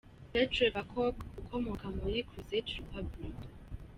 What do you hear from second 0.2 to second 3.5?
Petr Vakoc ukomoka muri Czech Republic.